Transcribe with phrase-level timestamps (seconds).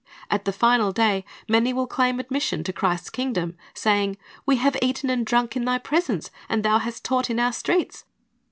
[0.31, 5.11] At the final day, many will claim admission to Christ's kingdom, saying, "We have eaten
[5.11, 8.03] and drunk in Thy pres ence, and Thou hast taught in our streets."